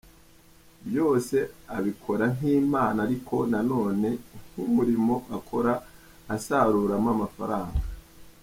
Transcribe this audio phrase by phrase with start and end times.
[0.87, 1.35] Byose
[1.77, 4.09] abikora nk’impano ariko nanone
[4.51, 5.73] nk’umurimo akora
[6.35, 7.79] asaruramo amafaranga.